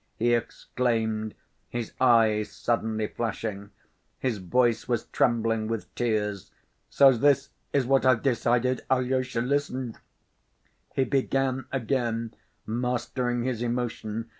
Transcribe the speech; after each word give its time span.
he 0.17 0.33
exclaimed, 0.33 1.35
his 1.69 1.91
eyes 2.01 2.49
suddenly 2.51 3.05
flashing. 3.05 3.69
His 4.17 4.39
voice 4.39 4.87
was 4.87 5.05
trembling 5.05 5.67
with 5.67 5.93
tears. 5.93 6.49
"So 6.89 7.11
this 7.11 7.49
is 7.71 7.85
what 7.85 8.03
I've 8.03 8.23
decided, 8.23 8.81
Alyosha, 8.89 9.41
listen," 9.41 9.95
he 10.95 11.03
began 11.03 11.65
again, 11.71 12.33
mastering 12.65 13.43
his 13.43 13.61
emotion. 13.61 14.27